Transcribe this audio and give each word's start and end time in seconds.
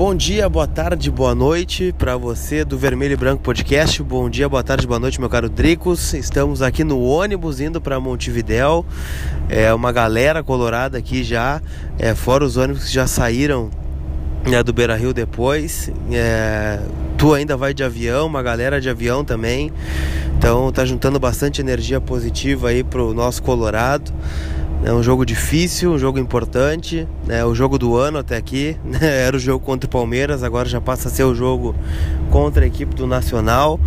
Bom 0.00 0.14
dia, 0.14 0.48
boa 0.48 0.66
tarde, 0.66 1.10
boa 1.10 1.34
noite 1.34 1.94
para 1.98 2.16
você 2.16 2.64
do 2.64 2.78
Vermelho 2.78 3.12
e 3.12 3.16
Branco 3.18 3.42
Podcast. 3.42 4.02
Bom 4.02 4.30
dia, 4.30 4.48
boa 4.48 4.64
tarde, 4.64 4.86
boa 4.86 4.98
noite, 4.98 5.20
meu 5.20 5.28
caro 5.28 5.46
Dricos. 5.46 6.14
Estamos 6.14 6.62
aqui 6.62 6.82
no 6.82 7.02
ônibus 7.02 7.60
indo 7.60 7.82
para 7.82 8.00
Montevidéu. 8.00 8.82
É 9.46 9.74
uma 9.74 9.92
galera 9.92 10.42
colorada 10.42 10.96
aqui 10.96 11.22
já, 11.22 11.60
é, 11.98 12.14
fora 12.14 12.46
os 12.46 12.56
ônibus 12.56 12.84
que 12.86 12.94
já 12.94 13.06
saíram 13.06 13.68
né, 14.48 14.62
do 14.62 14.72
Beira 14.72 14.96
Rio 14.96 15.12
depois. 15.12 15.92
É, 16.10 16.80
tu 17.18 17.34
ainda 17.34 17.54
vai 17.54 17.74
de 17.74 17.84
avião, 17.84 18.26
uma 18.26 18.42
galera 18.42 18.80
de 18.80 18.88
avião 18.88 19.22
também. 19.22 19.70
Então 20.38 20.72
tá 20.72 20.82
juntando 20.86 21.20
bastante 21.20 21.60
energia 21.60 22.00
positiva 22.00 22.70
aí 22.70 22.82
pro 22.82 23.12
nosso 23.12 23.42
Colorado. 23.42 24.10
É 24.82 24.90
um 24.90 25.02
jogo 25.02 25.26
difícil, 25.26 25.92
um 25.92 25.98
jogo 25.98 26.18
importante, 26.18 27.06
é 27.28 27.44
o 27.44 27.54
jogo 27.54 27.76
do 27.78 27.98
ano 27.98 28.16
até 28.18 28.36
aqui. 28.36 28.76
Né? 28.90 28.98
Era 29.26 29.36
o 29.36 29.38
jogo 29.38 29.64
contra 29.64 29.86
o 29.86 29.90
Palmeiras, 29.90 30.42
agora 30.42 30.68
já 30.68 30.80
passa 30.80 31.08
a 31.08 31.10
ser 31.10 31.22
o 31.24 31.34
jogo 31.34 31.74
contra 32.30 32.64
a 32.64 32.66
equipe 32.66 32.94
do 32.94 33.06
Nacional. 33.06 33.78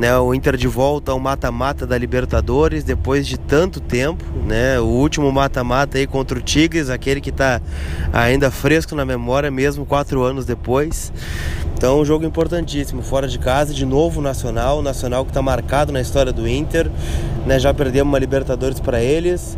Né? 0.00 0.16
O 0.18 0.34
Inter 0.34 0.56
de 0.56 0.66
volta 0.66 1.12
ao 1.12 1.20
mata-mata 1.20 1.86
da 1.86 1.96
Libertadores 1.98 2.82
depois 2.82 3.26
de 3.26 3.38
tanto 3.38 3.78
tempo. 3.78 4.24
Né? 4.46 4.80
O 4.80 4.86
último 4.86 5.30
mata-mata 5.30 5.98
aí 5.98 6.06
contra 6.06 6.38
o 6.38 6.42
Tigres, 6.42 6.88
aquele 6.88 7.20
que 7.20 7.30
está 7.30 7.60
ainda 8.12 8.50
fresco 8.50 8.96
na 8.96 9.04
memória, 9.04 9.50
mesmo 9.50 9.84
quatro 9.84 10.22
anos 10.22 10.46
depois. 10.46 11.12
Então, 11.74 12.00
um 12.00 12.04
jogo 12.04 12.24
importantíssimo, 12.24 13.02
fora 13.02 13.28
de 13.28 13.38
casa, 13.38 13.72
de 13.72 13.84
novo 13.84 14.18
o 14.18 14.22
Nacional, 14.22 14.78
o 14.78 14.82
Nacional 14.82 15.24
que 15.24 15.30
está 15.30 15.42
marcado 15.42 15.92
na 15.92 16.00
história 16.00 16.32
do 16.32 16.48
Inter. 16.48 16.90
Né? 17.46 17.58
Já 17.58 17.72
perdemos 17.72 18.10
uma 18.10 18.18
Libertadores 18.18 18.80
para 18.80 19.00
eles 19.00 19.56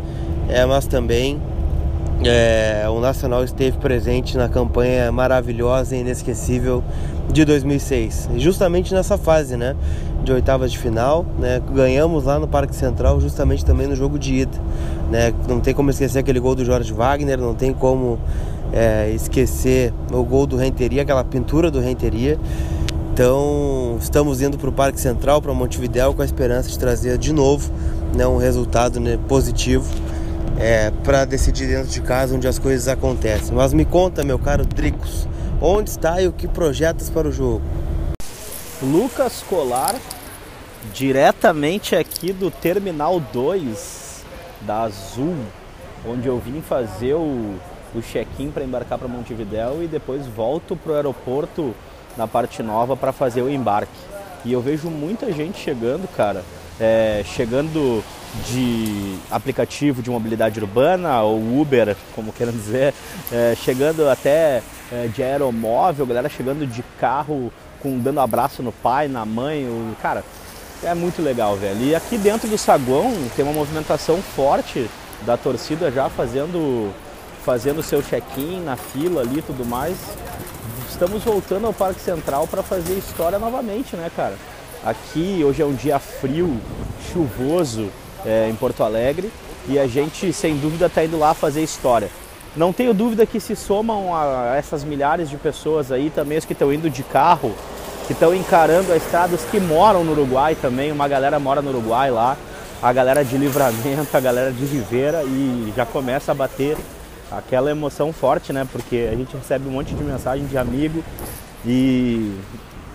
é, 0.51 0.65
mas 0.65 0.85
também 0.85 1.39
é, 2.23 2.85
o 2.89 2.99
Nacional 2.99 3.43
esteve 3.43 3.77
presente 3.77 4.37
na 4.37 4.47
campanha 4.47 5.11
maravilhosa 5.11 5.95
e 5.95 6.01
inesquecível 6.01 6.83
de 7.31 7.45
2006, 7.45 8.29
justamente 8.35 8.93
nessa 8.93 9.17
fase, 9.17 9.55
né, 9.55 9.75
de 10.23 10.31
oitavas 10.33 10.71
de 10.71 10.77
final, 10.77 11.25
né, 11.39 11.61
ganhamos 11.73 12.25
lá 12.25 12.37
no 12.37 12.47
Parque 12.47 12.75
Central, 12.75 13.21
justamente 13.21 13.63
também 13.63 13.87
no 13.87 13.95
jogo 13.95 14.19
de 14.19 14.41
ida, 14.41 14.57
né, 15.09 15.33
não 15.47 15.61
tem 15.61 15.73
como 15.73 15.89
esquecer 15.89 16.19
aquele 16.19 16.39
gol 16.39 16.53
do 16.53 16.65
Jorge 16.65 16.91
Wagner, 16.93 17.39
não 17.39 17.55
tem 17.55 17.73
como 17.73 18.19
é, 18.73 19.09
esquecer 19.11 19.93
o 20.11 20.23
gol 20.23 20.45
do 20.45 20.57
Renteria, 20.57 21.01
aquela 21.01 21.23
pintura 21.23 21.71
do 21.71 21.79
Renteria. 21.79 22.37
Então, 23.13 23.97
estamos 23.99 24.41
indo 24.41 24.57
para 24.57 24.69
o 24.69 24.71
Parque 24.71 24.99
Central, 24.99 25.41
para 25.41 25.53
Montevidéu, 25.53 26.13
com 26.13 26.21
a 26.21 26.25
esperança 26.25 26.69
de 26.69 26.79
trazer 26.79 27.17
de 27.17 27.33
novo 27.33 27.69
né, 28.15 28.25
um 28.25 28.37
resultado 28.37 28.99
né, 28.99 29.17
positivo 29.27 29.85
é, 30.61 30.91
para 31.03 31.25
decidir 31.25 31.67
dentro 31.67 31.89
de 31.89 32.01
casa 32.01 32.35
onde 32.35 32.47
as 32.47 32.59
coisas 32.59 32.87
acontecem. 32.87 33.55
Mas 33.55 33.73
me 33.73 33.83
conta, 33.83 34.23
meu 34.23 34.37
caro 34.37 34.63
Dricos, 34.63 35.27
onde 35.59 35.89
está 35.89 36.21
e 36.21 36.27
o 36.27 36.31
que 36.31 36.47
projetas 36.47 37.09
para 37.09 37.27
o 37.27 37.31
jogo? 37.31 37.63
Lucas 38.81 39.43
Colar, 39.49 39.95
diretamente 40.93 41.95
aqui 41.95 42.31
do 42.31 42.51
Terminal 42.51 43.19
2 43.19 44.23
da 44.61 44.83
Azul, 44.83 45.35
onde 46.07 46.27
eu 46.27 46.37
vim 46.39 46.61
fazer 46.61 47.15
o, 47.15 47.55
o 47.95 48.01
check-in 48.01 48.51
para 48.51 48.63
embarcar 48.63 48.99
para 48.99 49.07
Montevidéu 49.07 49.83
e 49.83 49.87
depois 49.87 50.27
volto 50.27 50.75
para 50.75 50.91
o 50.91 50.95
aeroporto 50.95 51.75
na 52.15 52.27
parte 52.27 52.61
nova 52.61 52.95
para 52.95 53.11
fazer 53.11 53.41
o 53.41 53.49
embarque. 53.49 53.91
E 54.45 54.53
eu 54.53 54.61
vejo 54.61 54.89
muita 54.89 55.31
gente 55.31 55.59
chegando, 55.59 56.07
cara, 56.07 56.43
é, 56.79 57.23
chegando 57.25 58.03
de 58.49 59.17
aplicativo 59.29 60.01
de 60.01 60.09
mobilidade 60.09 60.59
urbana, 60.59 61.21
ou 61.21 61.59
Uber, 61.59 61.95
como 62.15 62.31
queiram 62.31 62.53
dizer, 62.53 62.93
é, 63.31 63.53
chegando 63.55 64.09
até 64.09 64.63
é, 64.91 65.07
de 65.07 65.21
aeromóvel, 65.21 66.05
galera 66.05 66.29
chegando 66.29 66.65
de 66.65 66.83
carro, 66.99 67.51
com 67.81 67.97
dando 67.99 68.19
abraço 68.19 68.63
no 68.63 68.71
pai, 68.71 69.07
na 69.07 69.25
mãe, 69.25 69.65
o, 69.65 69.95
cara, 70.01 70.23
é 70.83 70.93
muito 70.93 71.21
legal, 71.21 71.55
velho. 71.55 71.81
E 71.83 71.95
aqui 71.95 72.17
dentro 72.17 72.47
do 72.47 72.57
saguão 72.57 73.13
tem 73.35 73.43
uma 73.43 73.53
movimentação 73.53 74.21
forte 74.21 74.89
da 75.25 75.37
torcida 75.37 75.91
já 75.91 76.09
fazendo 76.09 76.91
fazendo 77.43 77.81
seu 77.81 78.03
check-in 78.03 78.61
na 78.61 78.75
fila 78.75 79.21
ali 79.21 79.39
e 79.39 79.41
tudo 79.41 79.65
mais. 79.65 79.97
Estamos 80.87 81.23
voltando 81.23 81.65
ao 81.65 81.73
Parque 81.73 81.99
Central 81.99 82.47
para 82.47 82.61
fazer 82.61 82.93
história 82.93 83.39
novamente, 83.39 83.95
né, 83.95 84.11
cara? 84.15 84.35
Aqui 84.85 85.41
hoje 85.43 85.61
é 85.61 85.65
um 85.65 85.73
dia 85.73 85.97
frio, 85.97 86.59
chuvoso, 87.11 87.89
é, 88.25 88.49
em 88.49 88.55
Porto 88.55 88.83
Alegre 88.83 89.31
e 89.67 89.77
a 89.77 89.87
gente, 89.87 90.33
sem 90.33 90.57
dúvida, 90.57 90.87
está 90.87 91.03
indo 91.03 91.17
lá 91.17 91.33
fazer 91.33 91.61
história. 91.61 92.09
Não 92.55 92.73
tenho 92.73 92.93
dúvida 92.93 93.25
que 93.25 93.39
se 93.39 93.55
somam 93.55 94.13
a 94.13 94.55
essas 94.57 94.83
milhares 94.83 95.29
de 95.29 95.37
pessoas 95.37 95.91
aí 95.91 96.09
também 96.09 96.37
os 96.37 96.45
que 96.45 96.53
estão 96.53 96.73
indo 96.73 96.89
de 96.89 97.03
carro, 97.03 97.53
que 98.07 98.13
estão 98.13 98.35
encarando 98.35 98.91
a 98.91 98.97
estrada, 98.97 99.35
os 99.35 99.43
que 99.43 99.59
moram 99.59 100.03
no 100.03 100.11
Uruguai 100.11 100.55
também, 100.55 100.91
uma 100.91 101.07
galera 101.07 101.39
mora 101.39 101.61
no 101.61 101.69
Uruguai 101.69 102.11
lá, 102.11 102.35
a 102.81 102.91
galera 102.91 103.23
de 103.23 103.37
Livramento, 103.37 104.17
a 104.17 104.19
galera 104.19 104.51
de 104.51 104.65
Ribeira 104.65 105.23
e 105.23 105.71
já 105.75 105.85
começa 105.85 106.31
a 106.31 106.35
bater 106.35 106.75
aquela 107.31 107.71
emoção 107.71 108.11
forte, 108.11 108.51
né? 108.51 108.67
Porque 108.69 109.07
a 109.09 109.15
gente 109.15 109.35
recebe 109.37 109.69
um 109.69 109.71
monte 109.71 109.93
de 109.93 110.03
mensagem 110.03 110.45
de 110.45 110.57
amigo 110.57 111.01
e 111.65 112.35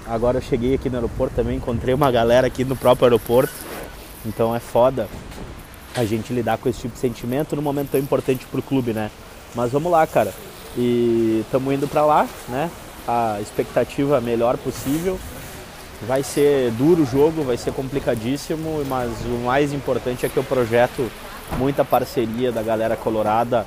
agora 0.06 0.36
eu 0.36 0.42
cheguei 0.42 0.74
aqui 0.74 0.90
no 0.90 0.96
aeroporto 0.96 1.34
também, 1.34 1.56
encontrei 1.56 1.94
uma 1.94 2.10
galera 2.10 2.46
aqui 2.46 2.62
no 2.62 2.76
próprio 2.76 3.06
aeroporto 3.06 3.54
então 4.26 4.54
é 4.54 4.60
foda 4.60 5.08
a 5.94 6.04
gente 6.04 6.32
lidar 6.32 6.58
com 6.58 6.68
esse 6.68 6.80
tipo 6.80 6.94
de 6.94 7.00
sentimento 7.00 7.56
num 7.56 7.62
momento 7.62 7.90
tão 7.92 8.00
importante 8.00 8.44
pro 8.46 8.60
clube, 8.60 8.92
né? 8.92 9.10
Mas 9.54 9.72
vamos 9.72 9.90
lá, 9.90 10.06
cara. 10.06 10.32
E 10.76 11.42
estamos 11.46 11.72
indo 11.72 11.88
para 11.88 12.04
lá, 12.04 12.28
né? 12.48 12.70
A 13.08 13.38
expectativa 13.40 14.20
melhor 14.20 14.58
possível. 14.58 15.18
Vai 16.06 16.22
ser 16.22 16.70
duro 16.72 17.04
o 17.04 17.06
jogo, 17.06 17.42
vai 17.42 17.56
ser 17.56 17.72
complicadíssimo, 17.72 18.84
mas 18.86 19.10
o 19.24 19.46
mais 19.46 19.72
importante 19.72 20.26
é 20.26 20.28
que 20.28 20.36
eu 20.36 20.44
projeto 20.44 21.10
muita 21.58 21.84
parceria 21.84 22.52
da 22.52 22.62
galera 22.62 22.96
colorada, 22.96 23.66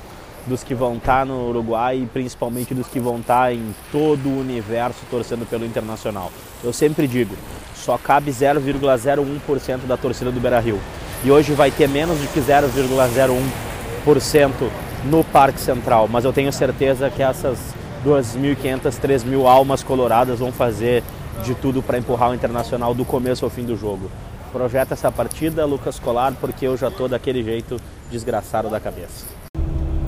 dos 0.50 0.64
que 0.64 0.76
vão 0.76 0.98
estar 0.98 1.20
tá 1.20 1.26
no 1.26 1.50
Uruguai 1.50 2.00
e 2.00 2.08
principalmente 2.08 2.74
dos 2.74 2.88
que 2.88 3.00
vão 3.00 3.20
estar 3.20 3.44
tá 3.44 3.54
em 3.54 3.74
todo 3.92 4.28
o 4.28 4.40
universo 4.40 5.00
torcendo 5.10 5.48
pelo 5.48 5.66
Internacional. 5.66 6.32
Eu 6.64 6.74
sempre 6.74 7.08
digo, 7.08 7.36
só 7.76 7.98
cabe 7.98 8.32
0,01% 8.32 9.86
da 9.88 9.96
torcida 9.96 10.32
do 10.32 10.42
Beira-Rio. 10.42 10.80
E 11.24 11.32
hoje 11.32 11.54
vai 11.54 11.72
ter 11.72 11.88
menos 11.88 12.20
de 12.20 12.28
que 12.28 12.42
0,01% 12.42 14.70
no 15.06 15.24
Parque 15.24 15.62
Central, 15.62 16.10
mas 16.10 16.26
eu 16.26 16.34
tenho 16.34 16.52
certeza 16.52 17.10
que 17.10 17.24
essas 17.24 17.58
2.500, 18.06 19.00
3.000 19.00 19.46
almas 19.46 19.81
coloradas 19.84 20.40
vão 20.40 20.52
fazer 20.52 21.04
de 21.44 21.56
tudo 21.56 21.81
para 21.81 21.98
empurrar 21.98 22.31
o 22.31 22.36
Internacional 22.36 22.94
do 22.94 23.06
começo 23.06 23.46
ao 23.46 23.52
fim 23.52 23.64
do 23.64 23.78
jogo. 23.78 24.12
Projeta 24.52 24.94
essa 24.94 25.12
partida, 25.12 25.66
Lucas 25.66 26.00
Colar, 26.00 26.34
porque 26.40 26.66
eu 26.66 26.76
já 26.76 26.90
tô 26.90 27.08
daquele 27.08 27.44
jeito 27.44 27.80
desgraçado 28.10 28.70
da 28.70 28.80
cabeça. 28.80 29.49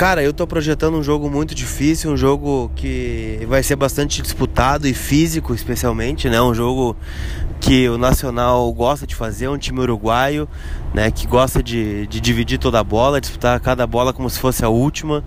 Cara, 0.01 0.23
eu 0.23 0.33
tô 0.33 0.47
projetando 0.47 0.97
um 0.97 1.03
jogo 1.03 1.29
muito 1.29 1.53
difícil, 1.53 2.11
um 2.11 2.17
jogo 2.17 2.71
que 2.75 3.45
vai 3.47 3.61
ser 3.61 3.75
bastante 3.75 4.19
disputado 4.19 4.87
e 4.87 4.95
físico, 4.95 5.53
especialmente, 5.53 6.27
né? 6.27 6.41
Um 6.41 6.55
jogo 6.55 6.97
que 7.59 7.87
o 7.87 7.99
Nacional 7.99 8.73
gosta 8.73 9.05
de 9.05 9.13
fazer, 9.13 9.47
um 9.47 9.59
time 9.59 9.79
uruguaio, 9.79 10.49
né? 10.91 11.11
Que 11.11 11.27
gosta 11.27 11.61
de, 11.61 12.07
de 12.07 12.19
dividir 12.19 12.57
toda 12.57 12.79
a 12.79 12.83
bola, 12.83 13.21
disputar 13.21 13.59
cada 13.59 13.85
bola 13.85 14.11
como 14.11 14.27
se 14.27 14.39
fosse 14.39 14.65
a 14.65 14.69
última. 14.69 15.23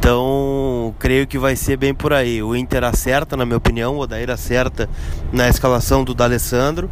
Então, 0.00 0.92
creio 0.98 1.24
que 1.24 1.38
vai 1.38 1.54
ser 1.54 1.76
bem 1.76 1.94
por 1.94 2.12
aí. 2.12 2.42
O 2.42 2.56
Inter 2.56 2.82
acerta, 2.82 3.36
na 3.36 3.46
minha 3.46 3.58
opinião, 3.58 3.94
o 3.94 4.00
Odair 4.00 4.30
acerta 4.30 4.90
na 5.32 5.48
escalação 5.48 6.02
do 6.02 6.12
D'Alessandro. 6.12 6.90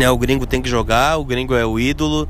É, 0.00 0.10
o 0.10 0.16
gringo 0.16 0.46
tem 0.46 0.62
que 0.62 0.70
jogar, 0.70 1.18
o 1.18 1.24
gringo 1.24 1.54
é 1.54 1.66
o 1.66 1.78
ídolo, 1.78 2.26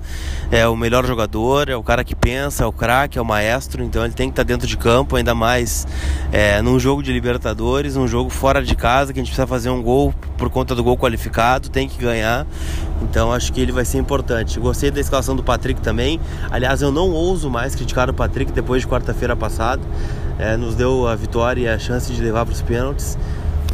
é 0.51 0.67
o 0.67 0.75
melhor 0.75 1.07
jogador, 1.07 1.69
é 1.69 1.77
o 1.77 1.83
cara 1.83 2.03
que 2.03 2.15
pensa, 2.15 2.65
é 2.65 2.67
o 2.67 2.73
craque, 2.73 3.19
é 3.19 3.23
o 3.23 3.25
maestro, 3.25 3.85
então 3.85 4.05
ele 4.05 4.13
tem 4.13 4.29
que 4.29 4.33
estar 4.33 4.43
dentro 4.43 4.67
de 4.67 4.77
campo, 4.77 5.15
ainda 5.15 5.33
mais 5.33 5.87
é, 6.33 6.61
num 6.61 6.79
jogo 6.79 7.05
de 7.05 7.13
Libertadores, 7.13 7.97
um 7.97 8.09
jogo 8.09 8.31
fora 8.31 8.63
de 8.65 8.75
casa, 8.75 9.13
que 9.13 9.21
a 9.21 9.23
gente 9.23 9.31
precisa 9.31 9.47
fazer 9.47 9.71
um 9.71 9.81
gol 9.81 10.13
por 10.37 10.51
conta 10.51 10.75
do 10.75 10.83
gol 10.83 10.99
qualificado, 10.99 11.69
tem 11.69 11.89
que 11.89 11.99
ganhar, 11.99 12.45
então 13.01 13.33
acho 13.33 13.53
que 13.53 13.61
ele 13.61 13.71
vai 13.71 13.85
ser 13.85 13.99
importante. 13.99 14.59
Gostei 14.59 14.91
da 14.91 15.01
escalação 15.01 15.37
do 15.37 15.45
Patrick 15.45 15.81
também, 15.81 16.21
aliás, 16.51 16.83
eu 16.83 16.91
não 16.91 17.11
ouso 17.11 17.49
mais 17.49 17.77
criticar 17.77 18.11
o 18.11 18.15
Patrick 18.15 18.51
depois 18.51 18.83
de 18.83 18.89
quarta-feira 18.89 19.37
passada, 19.37 19.81
é, 20.37 20.57
nos 20.57 20.75
deu 20.75 21.07
a 21.07 21.15
vitória 21.15 21.61
e 21.63 21.69
a 21.69 21.79
chance 21.79 22.13
de 22.13 22.21
levar 22.21 22.45
para 22.45 22.55
os 22.55 22.63
pênaltis. 22.63 23.17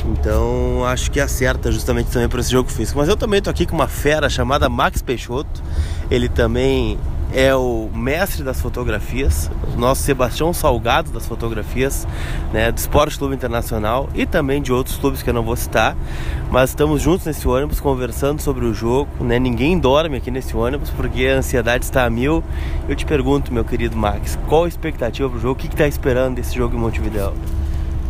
Então 0.06 0.84
acho 0.86 1.10
que 1.10 1.20
acerta 1.20 1.70
justamente 1.70 2.10
também 2.10 2.28
para 2.28 2.40
esse 2.40 2.50
jogo 2.50 2.70
físico. 2.70 2.98
Mas 2.98 3.08
eu 3.08 3.16
também 3.16 3.42
tô 3.42 3.50
aqui 3.50 3.66
com 3.66 3.74
uma 3.74 3.88
fera 3.88 4.28
chamada 4.28 4.68
Max 4.68 5.02
Peixoto. 5.02 5.62
Ele 6.10 6.28
também 6.28 6.98
é 7.32 7.54
o 7.54 7.90
mestre 7.94 8.42
das 8.42 8.60
fotografias, 8.60 9.50
o 9.74 9.78
nosso 9.78 10.02
Sebastião 10.02 10.52
Salgado 10.52 11.10
das 11.10 11.26
fotografias, 11.26 12.06
né, 12.52 12.72
do 12.72 12.78
Esporte 12.78 13.18
Clube 13.18 13.34
Internacional 13.34 14.08
e 14.14 14.24
também 14.24 14.62
de 14.62 14.72
outros 14.72 14.96
clubes 14.96 15.22
que 15.22 15.28
eu 15.28 15.34
não 15.34 15.42
vou 15.42 15.56
citar. 15.56 15.96
Mas 16.50 16.70
estamos 16.70 17.02
juntos 17.02 17.26
nesse 17.26 17.46
ônibus 17.46 17.80
conversando 17.80 18.40
sobre 18.40 18.64
o 18.64 18.72
jogo. 18.72 19.10
Né? 19.20 19.38
Ninguém 19.38 19.78
dorme 19.78 20.16
aqui 20.16 20.30
nesse 20.30 20.56
ônibus 20.56 20.90
porque 20.90 21.26
a 21.26 21.36
ansiedade 21.36 21.84
está 21.84 22.04
a 22.04 22.10
mil. 22.10 22.42
Eu 22.88 22.96
te 22.96 23.04
pergunto, 23.04 23.52
meu 23.52 23.64
querido 23.64 23.96
Max, 23.96 24.38
qual 24.48 24.64
a 24.64 24.68
expectativa 24.68 25.28
para 25.28 25.38
o 25.38 25.40
jogo? 25.40 25.54
O 25.54 25.56
que 25.56 25.66
está 25.66 25.86
esperando 25.86 26.36
desse 26.36 26.56
jogo 26.56 26.76
em 26.76 26.80
Montevideo? 26.80 27.34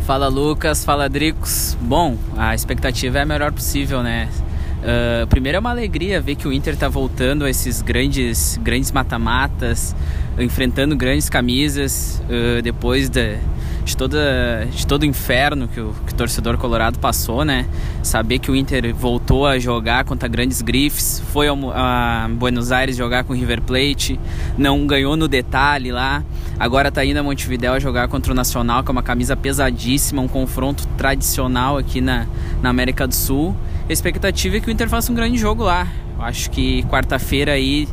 Fala 0.09 0.29
Lucas, 0.29 0.87
fala 0.87 1.07
Dricos. 1.07 1.77
Bom, 1.83 2.17
a 2.35 2.55
expectativa 2.55 3.19
é 3.19 3.23
a 3.25 3.27
melhor 3.27 3.53
possível, 3.53 4.03
né? 4.03 4.31
Uh, 4.79 5.27
primeiro 5.27 5.57
é 5.57 5.59
uma 5.59 5.69
alegria 5.69 6.19
ver 6.19 6.35
que 6.35 6.49
o 6.49 6.53
Inter 6.53 6.73
está 6.73 6.89
voltando 6.89 7.45
a 7.45 7.51
esses 7.51 7.83
grandes 7.83 8.59
grandes 8.63 8.91
mata-matas, 8.91 9.95
enfrentando 10.39 10.97
grandes 10.97 11.29
camisas, 11.29 12.23
uh, 12.25 12.63
depois 12.63 13.11
de, 13.11 13.37
de, 13.85 13.95
toda, 13.95 14.67
de 14.71 14.87
todo 14.87 15.03
o 15.03 15.05
inferno 15.05 15.69
que 15.69 15.79
o, 15.79 15.95
que 16.07 16.15
o 16.15 16.17
torcedor 16.17 16.57
colorado 16.57 16.99
passou, 16.99 17.45
né? 17.45 17.67
Saber 18.03 18.39
que 18.39 18.51
o 18.51 18.57
Inter 18.57 18.95
voltou 18.95 19.47
a 19.47 19.59
jogar 19.59 20.07
contra 20.07 20.27
grandes 20.27 20.63
grifes, 20.63 21.23
foi 21.35 21.49
a 21.49 22.31
Buenos 22.33 22.73
Aires 22.73 22.97
jogar 22.97 23.25
com 23.25 23.35
o 23.35 23.37
River 23.37 23.61
Plate, 23.61 24.19
não 24.57 24.87
ganhou 24.87 25.19
no 25.19 25.29
detalhe 25.29 25.93
lá, 25.93 26.25
agora 26.59 26.89
está 26.89 27.05
indo 27.05 27.19
a 27.19 27.23
Montevideo 27.23 27.73
a 27.73 27.79
jogar 27.79 28.09
contra 28.09 28.33
o 28.33 28.35
Nacional, 28.35 28.83
que 28.83 28.91
é 28.91 28.93
uma 28.93 29.03
camisa 29.03 29.37
pesadíssima, 29.37 30.21
um 30.21 30.29
confronto 30.29 30.87
tradicional 30.97 31.79
aqui 31.79 32.01
na, 32.01 32.27
na 32.61 32.71
América 32.71 33.07
do 33.07 33.15
Sul. 33.15 33.55
A 33.89 33.93
expectativa 33.93 34.57
é 34.57 34.61
que 34.61 34.69
o 34.69 34.71
Inter 34.71 34.89
faça 34.89 35.13
um 35.13 35.15
grande 35.15 35.39
jogo 35.39 35.63
lá. 35.63 35.87
Eu 36.19 36.25
acho 36.25 36.51
que 36.51 36.83
quarta-feira 36.85 37.53
aí, 37.53 37.89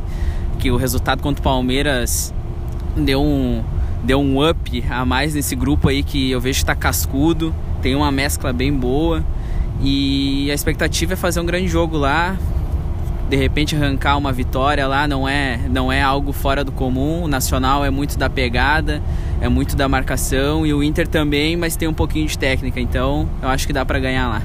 que 0.58 0.70
o 0.70 0.76
resultado 0.76 1.22
contra 1.22 1.40
o 1.40 1.44
Palmeiras 1.44 2.34
deu 2.96 3.22
um, 3.22 3.62
deu 4.02 4.20
um 4.20 4.48
up 4.48 4.84
a 4.90 5.04
mais 5.04 5.34
nesse 5.34 5.54
grupo 5.54 5.88
aí 5.88 6.02
que 6.02 6.30
eu 6.30 6.40
vejo 6.40 6.60
que 6.60 6.66
tá 6.66 6.74
cascudo, 6.74 7.54
tem 7.80 7.94
uma 7.94 8.10
mescla 8.10 8.52
bem 8.52 8.72
boa. 8.72 9.24
E 9.80 10.50
a 10.50 10.54
expectativa 10.54 11.12
é 11.12 11.16
fazer 11.16 11.38
um 11.38 11.46
grande 11.46 11.68
jogo 11.68 11.98
lá, 11.98 12.36
de 13.28 13.36
repente 13.36 13.74
arrancar 13.74 14.16
uma 14.16 14.32
vitória 14.32 14.86
lá 14.86 15.08
não 15.08 15.28
é 15.28 15.58
não 15.68 15.90
é 15.90 16.00
algo 16.00 16.32
fora 16.32 16.64
do 16.64 16.72
comum. 16.72 17.24
O 17.24 17.28
Nacional 17.28 17.84
é 17.84 17.90
muito 17.90 18.18
da 18.18 18.30
pegada, 18.30 19.02
é 19.40 19.48
muito 19.48 19.76
da 19.76 19.88
marcação 19.88 20.66
e 20.66 20.72
o 20.72 20.82
Inter 20.82 21.08
também, 21.08 21.56
mas 21.56 21.76
tem 21.76 21.88
um 21.88 21.94
pouquinho 21.94 22.26
de 22.26 22.38
técnica, 22.38 22.80
então 22.80 23.28
eu 23.42 23.48
acho 23.48 23.66
que 23.66 23.72
dá 23.72 23.84
para 23.84 23.98
ganhar 23.98 24.28
lá. 24.28 24.42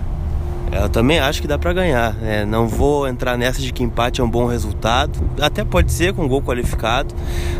Eu 0.71 0.87
também 0.87 1.19
acho 1.19 1.41
que 1.41 1.47
dá 1.47 1.59
para 1.59 1.73
ganhar. 1.73 2.15
É, 2.23 2.45
não 2.45 2.65
vou 2.65 3.05
entrar 3.05 3.37
nessa 3.37 3.61
de 3.61 3.73
que 3.73 3.83
empate 3.83 4.21
é 4.21 4.23
um 4.23 4.29
bom 4.29 4.45
resultado. 4.45 5.19
Até 5.39 5.65
pode 5.65 5.91
ser 5.91 6.13
com 6.13 6.25
gol 6.29 6.41
qualificado. 6.41 7.13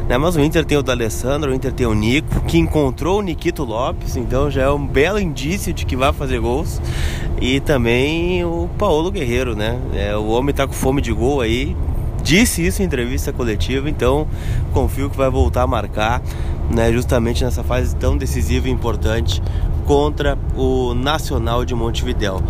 Né? 0.08 0.18
Mas 0.18 0.38
o 0.38 0.40
Inter 0.40 0.64
tem 0.64 0.78
o 0.78 0.82
D'Alessandro, 0.82 1.52
o 1.52 1.54
Inter 1.54 1.74
tem 1.74 1.86
o 1.86 1.94
Nico, 1.94 2.40
que 2.46 2.58
encontrou 2.58 3.20
o 3.20 3.22
Nikito 3.22 3.66
Lopes, 3.66 4.16
então 4.16 4.50
já 4.50 4.62
é 4.64 4.70
um 4.70 4.88
belo 4.88 5.20
indício 5.20 5.74
de 5.74 5.86
que 5.86 5.96
vai 5.96 6.14
fazer 6.14 6.40
gols. 6.40 6.82
E 7.40 7.60
também 7.60 8.44
o 8.44 8.70
Paulo 8.78 9.12
Guerreiro, 9.12 9.56
né? 9.56 9.80
É, 9.94 10.16
o 10.16 10.28
homem 10.28 10.54
tá 10.54 10.68
com 10.68 10.74
fome 10.74 11.02
de 11.02 11.12
gol 11.12 11.42
aí. 11.42 11.76
Disse 12.24 12.66
isso 12.66 12.82
em 12.82 12.86
entrevista 12.86 13.34
coletiva, 13.34 13.90
então 13.90 14.28
confio 14.74 15.10
que 15.10 15.18
vai 15.18 15.30
voltar 15.30 15.64
a 15.64 15.68
marcar, 15.68 16.22
né, 16.70 16.94
justamente 16.94 17.44
nessa 17.44 17.64
fase 17.64 17.96
tão 17.96 18.16
decisiva 18.16 18.68
e 18.68 18.72
importante 18.72 19.42
contra 19.86 20.38
o 20.56 20.94
Nacional 20.94 21.66
de 21.66 21.74
Montevidéu. 21.74 22.42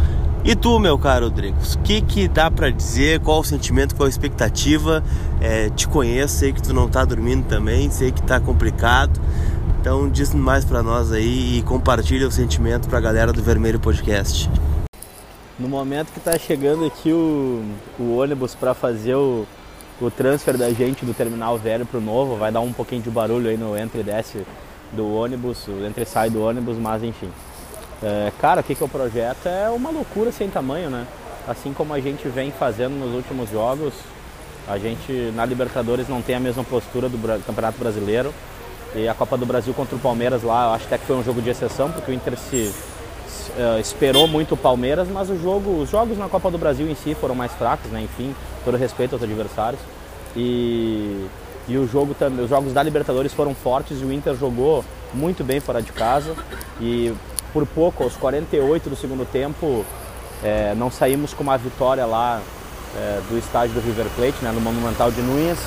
E 0.43 0.55
tu, 0.55 0.79
meu 0.79 0.97
caro 0.97 1.29
Dricos, 1.29 1.75
o 1.75 1.79
que, 1.79 2.01
que 2.01 2.27
dá 2.27 2.49
para 2.49 2.71
dizer? 2.71 3.19
Qual 3.19 3.39
o 3.39 3.43
sentimento, 3.43 3.95
qual 3.95 4.07
a 4.07 4.09
expectativa? 4.09 5.03
É, 5.39 5.69
te 5.69 5.87
conheço, 5.87 6.35
sei 6.35 6.51
que 6.51 6.61
tu 6.61 6.73
não 6.73 6.89
tá 6.89 7.05
dormindo 7.05 7.45
também, 7.47 7.91
sei 7.91 8.11
que 8.11 8.21
tá 8.23 8.39
complicado. 8.39 9.21
Então 9.79 10.09
diz 10.09 10.33
mais 10.33 10.65
para 10.65 10.81
nós 10.81 11.11
aí 11.11 11.59
e 11.59 11.61
compartilha 11.61 12.27
o 12.27 12.31
sentimento 12.31 12.89
para 12.89 12.97
a 12.97 13.01
galera 13.01 13.31
do 13.31 13.41
Vermelho 13.41 13.79
Podcast. 13.79 14.49
No 15.61 15.67
momento 15.69 16.11
que 16.11 16.19
tá 16.19 16.39
chegando 16.39 16.85
aqui 16.85 17.13
o, 17.13 17.63
o 17.99 18.17
ônibus 18.17 18.55
para 18.55 18.73
fazer 18.73 19.13
o, 19.13 19.45
o 20.01 20.09
transfer 20.09 20.57
da 20.57 20.71
gente 20.71 21.05
do 21.05 21.13
terminal 21.13 21.55
velho 21.55 21.85
pro 21.85 22.01
novo, 22.01 22.35
vai 22.35 22.51
dar 22.51 22.61
um 22.61 22.73
pouquinho 22.73 23.03
de 23.03 23.11
barulho 23.11 23.47
aí 23.47 23.55
no 23.55 23.77
entre 23.77 23.99
e 23.99 24.03
desce 24.03 24.43
do 24.91 25.13
ônibus, 25.13 25.67
entre 25.87 26.01
e 26.01 26.05
sai 26.07 26.31
do 26.31 26.41
ônibus, 26.41 26.79
mas 26.79 27.03
enfim. 27.03 27.29
É, 28.01 28.31
cara, 28.41 28.61
o 28.61 28.63
que, 28.63 28.73
que 28.73 28.81
é 28.81 28.85
o 28.87 28.89
projeto? 28.89 29.45
É 29.45 29.69
uma 29.69 29.91
loucura 29.91 30.31
sem 30.31 30.49
tamanho, 30.49 30.89
né? 30.89 31.05
Assim 31.47 31.73
como 31.73 31.93
a 31.93 31.99
gente 31.99 32.27
vem 32.27 32.49
fazendo 32.49 32.93
nos 32.93 33.13
últimos 33.13 33.51
jogos, 33.51 33.93
a 34.67 34.79
gente 34.79 35.31
na 35.35 35.45
Libertadores 35.45 36.09
não 36.09 36.23
tem 36.23 36.33
a 36.33 36.39
mesma 36.39 36.63
postura 36.63 37.07
do 37.07 37.19
Campeonato 37.45 37.77
Brasileiro. 37.77 38.33
E 38.95 39.07
a 39.07 39.13
Copa 39.13 39.37
do 39.37 39.45
Brasil 39.45 39.75
contra 39.75 39.95
o 39.95 39.99
Palmeiras 39.99 40.41
lá, 40.41 40.69
eu 40.69 40.73
acho 40.73 40.85
até 40.85 40.97
que 40.97 41.05
foi 41.05 41.15
um 41.15 41.23
jogo 41.23 41.39
de 41.39 41.51
exceção, 41.51 41.91
porque 41.91 42.09
o 42.09 42.13
Inter 42.15 42.35
se, 42.35 42.73
uh, 43.57 43.79
esperou 43.79 44.27
muito 44.27 44.53
o 44.53 44.57
Palmeiras, 44.57 45.07
mas 45.07 45.29
o 45.29 45.37
jogo, 45.37 45.81
os 45.81 45.89
jogos 45.89 46.17
na 46.17 46.27
Copa 46.27 46.49
do 46.51 46.57
Brasil 46.57 46.89
em 46.89 46.95
si 46.95 47.15
foram 47.15 47.35
mais 47.35 47.51
fracos, 47.53 47.89
né? 47.91 48.01
Enfim, 48.01 48.35
todo 48.63 48.77
respeito 48.77 49.13
aos 49.13 49.23
adversários. 49.23 49.81
E, 50.35 51.25
e 51.67 51.77
o 51.77 51.87
jogo 51.87 52.13
também, 52.13 52.43
os 52.43 52.49
jogos 52.49 52.73
da 52.73 52.81
Libertadores 52.81 53.33
foram 53.33 53.53
fortes 53.53 54.01
e 54.01 54.05
o 54.05 54.11
Inter 54.11 54.35
jogou 54.35 54.83
muito 55.13 55.43
bem 55.43 55.59
fora 55.59 55.81
de 55.81 55.91
casa. 55.91 56.35
E 56.79 57.13
por 57.53 57.65
pouco, 57.65 58.03
aos 58.03 58.15
48 58.15 58.89
do 58.89 58.95
segundo 58.95 59.25
tempo, 59.25 59.85
é, 60.43 60.73
não 60.75 60.89
saímos 60.89 61.33
com 61.33 61.43
uma 61.43 61.57
vitória 61.57 62.05
lá 62.05 62.41
é, 62.95 63.21
do 63.29 63.37
estádio 63.37 63.75
do 63.75 63.81
River 63.81 64.07
Plate, 64.15 64.37
né, 64.41 64.51
no 64.51 64.61
Monumental 64.61 65.11
de 65.11 65.21
Núñez, 65.21 65.59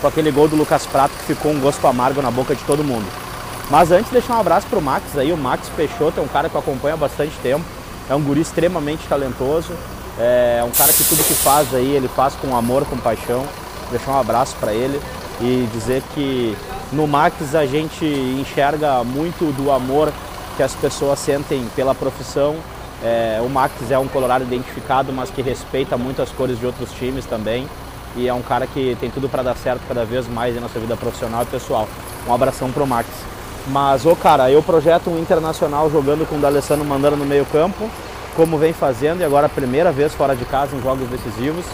com 0.00 0.06
aquele 0.06 0.30
gol 0.30 0.48
do 0.48 0.56
Lucas 0.56 0.86
Prato 0.86 1.12
que 1.16 1.34
ficou 1.34 1.52
um 1.52 1.60
gosto 1.60 1.86
amargo 1.86 2.22
na 2.22 2.30
boca 2.30 2.54
de 2.54 2.62
todo 2.64 2.84
mundo. 2.84 3.25
Mas 3.70 3.90
antes, 3.90 4.10
deixar 4.12 4.36
um 4.36 4.40
abraço 4.40 4.66
pro 4.68 4.80
Max 4.80 5.16
aí, 5.16 5.32
o 5.32 5.36
Max 5.36 5.68
Peixoto 5.76 6.20
é 6.20 6.22
um 6.22 6.28
cara 6.28 6.48
que 6.48 6.54
eu 6.54 6.60
acompanho 6.60 6.94
há 6.94 6.96
bastante 6.96 7.36
tempo, 7.42 7.64
é 8.08 8.14
um 8.14 8.22
guri 8.22 8.40
extremamente 8.40 9.06
talentoso, 9.08 9.72
é 10.18 10.64
um 10.66 10.70
cara 10.70 10.92
que 10.92 11.04
tudo 11.04 11.22
que 11.24 11.34
faz 11.34 11.74
aí, 11.74 11.90
ele 11.90 12.08
faz 12.08 12.34
com 12.34 12.56
amor, 12.56 12.84
com 12.86 12.96
paixão. 12.96 13.44
Deixar 13.90 14.12
um 14.12 14.20
abraço 14.20 14.56
para 14.58 14.72
ele 14.72 15.00
e 15.40 15.68
dizer 15.72 16.02
que 16.14 16.56
no 16.92 17.06
Max 17.06 17.54
a 17.54 17.66
gente 17.66 18.04
enxerga 18.04 19.04
muito 19.04 19.52
do 19.56 19.70
amor 19.70 20.12
que 20.56 20.62
as 20.62 20.74
pessoas 20.74 21.18
sentem 21.18 21.68
pela 21.76 21.94
profissão. 21.94 22.56
É, 23.02 23.40
o 23.44 23.48
Max 23.48 23.74
é 23.90 23.98
um 23.98 24.08
colorado 24.08 24.44
identificado, 24.44 25.12
mas 25.12 25.28
que 25.28 25.42
respeita 25.42 25.96
muito 25.96 26.22
as 26.22 26.30
cores 26.30 26.58
de 26.58 26.66
outros 26.66 26.90
times 26.92 27.26
também. 27.26 27.68
E 28.16 28.26
é 28.26 28.32
um 28.32 28.42
cara 28.42 28.66
que 28.66 28.96
tem 28.98 29.10
tudo 29.10 29.28
para 29.28 29.42
dar 29.42 29.56
certo 29.56 29.82
cada 29.86 30.04
vez 30.04 30.26
mais 30.26 30.56
em 30.56 30.60
nossa 30.60 30.78
vida 30.80 30.96
profissional 30.96 31.42
e 31.42 31.46
pessoal. 31.46 31.86
Um 32.26 32.32
abração 32.32 32.72
pro 32.72 32.86
Max. 32.86 33.06
Mas, 33.66 34.06
ô 34.06 34.14
cara, 34.14 34.50
eu 34.50 34.62
projeto 34.62 35.10
um 35.10 35.18
internacional 35.18 35.90
jogando 35.90 36.28
com 36.28 36.36
o 36.36 36.38
D'Alessandro 36.38 36.84
mandando 36.84 37.16
no 37.16 37.24
meio 37.24 37.44
campo, 37.46 37.90
como 38.36 38.58
vem 38.58 38.72
fazendo, 38.72 39.20
e 39.20 39.24
agora 39.24 39.46
a 39.46 39.48
primeira 39.48 39.90
vez 39.90 40.14
fora 40.14 40.36
de 40.36 40.44
casa 40.44 40.76
em 40.76 40.82
jogos 40.82 41.08
decisivos. 41.08 41.64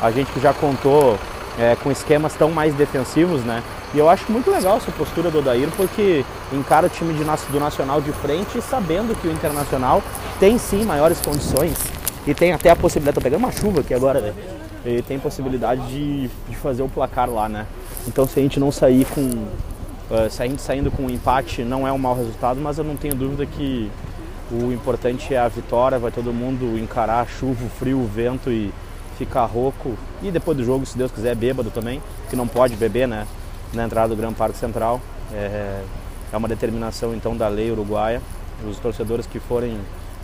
A 0.00 0.10
gente 0.10 0.30
que 0.32 0.40
já 0.40 0.52
contou 0.52 1.18
é, 1.58 1.76
com 1.76 1.90
esquemas 1.90 2.34
tão 2.34 2.50
mais 2.50 2.74
defensivos, 2.74 3.42
né? 3.42 3.62
E 3.94 3.98
eu 3.98 4.08
acho 4.08 4.30
muito 4.30 4.50
legal 4.50 4.78
essa 4.78 4.90
postura 4.92 5.30
do 5.30 5.38
Odair, 5.38 5.68
porque 5.76 6.24
encara 6.52 6.86
o 6.86 6.90
time 6.90 7.12
de, 7.12 7.24
do 7.24 7.60
Nacional 7.60 8.00
de 8.00 8.12
frente, 8.12 8.60
sabendo 8.62 9.14
que 9.20 9.28
o 9.28 9.32
Internacional 9.32 10.02
tem 10.40 10.56
sim 10.58 10.84
maiores 10.84 11.20
condições 11.20 11.76
e 12.26 12.32
tem 12.32 12.52
até 12.52 12.70
a 12.70 12.76
possibilidade, 12.76 13.16
tô 13.16 13.20
pegando 13.20 13.40
uma 13.40 13.52
chuva 13.52 13.80
aqui 13.80 13.92
agora, 13.92 14.20
né? 14.20 14.34
E 14.84 15.02
tem 15.02 15.18
possibilidade 15.18 15.86
de, 15.88 16.28
de 16.48 16.56
fazer 16.56 16.82
o 16.82 16.88
placar 16.88 17.28
lá, 17.28 17.48
né? 17.48 17.66
Então 18.06 18.26
se 18.26 18.38
a 18.38 18.42
gente 18.42 18.58
não 18.58 18.72
sair 18.72 19.04
com. 19.04 19.44
A 20.10 20.46
gente 20.46 20.60
saindo 20.60 20.90
com 20.90 21.04
um 21.04 21.10
empate 21.10 21.62
não 21.62 21.86
é 21.86 21.92
um 21.92 21.98
mau 21.98 22.14
resultado, 22.14 22.60
mas 22.60 22.78
eu 22.78 22.84
não 22.84 22.96
tenho 22.96 23.14
dúvida 23.14 23.46
que 23.46 23.90
o 24.50 24.72
importante 24.72 25.32
é 25.32 25.38
a 25.38 25.48
vitória, 25.48 25.98
vai 25.98 26.10
todo 26.10 26.32
mundo 26.32 26.78
encarar 26.78 27.26
chuva, 27.26 27.66
frio, 27.78 28.04
vento 28.06 28.50
e 28.50 28.72
ficar 29.16 29.46
rouco. 29.46 29.96
E 30.22 30.30
depois 30.30 30.56
do 30.56 30.64
jogo, 30.64 30.84
se 30.84 30.98
Deus 30.98 31.10
quiser, 31.10 31.34
bêbado 31.34 31.70
também, 31.70 32.02
que 32.28 32.36
não 32.36 32.46
pode 32.46 32.76
beber, 32.76 33.08
né? 33.08 33.26
na 33.72 33.84
entrada 33.84 34.08
do 34.08 34.16
Gran 34.16 34.32
Parque 34.32 34.58
Central. 34.58 35.00
É, 35.32 35.82
é 36.32 36.36
uma 36.36 36.48
determinação 36.48 37.14
então 37.14 37.36
da 37.36 37.48
lei 37.48 37.70
uruguaia. 37.70 38.20
Os 38.68 38.78
torcedores 38.78 39.26
que 39.26 39.40
forem 39.40 39.78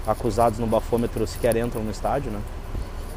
acusados 0.07 0.59
no 0.59 0.67
bafômetro 0.67 1.27
sequer 1.27 1.57
entram 1.57 1.83
no 1.83 1.91
estádio, 1.91 2.31
né? 2.31 2.41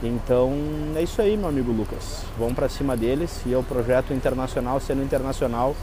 Então 0.03 0.51
é 0.95 1.03
isso 1.03 1.21
aí, 1.21 1.37
meu 1.37 1.49
amigo 1.49 1.71
Lucas. 1.71 2.23
Vamos 2.37 2.53
para 2.53 2.67
cima 2.67 2.97
deles 2.97 3.41
e 3.45 3.53
é 3.53 3.57
o 3.57 3.63
projeto 3.63 4.13
internacional 4.13 4.79
sendo 4.79 5.03
internacional, 5.03 5.75